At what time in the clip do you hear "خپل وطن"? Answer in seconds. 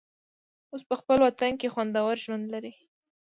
0.99-1.51